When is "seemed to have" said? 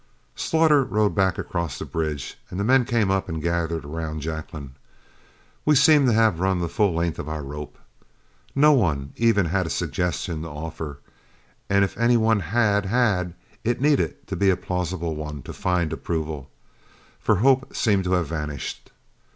5.75-6.39, 17.75-18.25